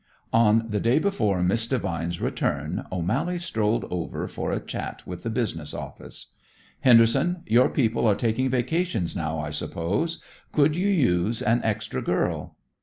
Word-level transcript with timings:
On 0.33 0.67
the 0.67 0.79
day 0.79 0.97
before 0.97 1.43
Miss 1.43 1.67
Devine's 1.67 2.19
return 2.19 2.87
O'Mally 2.91 3.37
strolled 3.37 3.85
over 3.91 4.27
for 4.27 4.51
a 4.51 4.59
chat 4.59 5.05
with 5.05 5.21
the 5.21 5.29
business 5.29 5.75
office. 5.75 6.31
"Henderson, 6.79 7.43
your 7.45 7.69
people 7.69 8.07
are 8.07 8.15
taking 8.15 8.49
vacations 8.49 9.15
now, 9.15 9.37
I 9.37 9.51
suppose? 9.51 10.19
Could 10.53 10.75
you 10.75 10.87
use 10.87 11.43
an 11.43 11.61
extra 11.63 12.01
girl?" 12.01 12.55